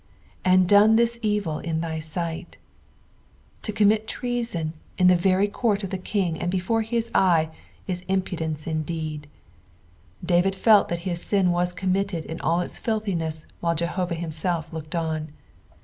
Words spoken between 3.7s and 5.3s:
commit treason in the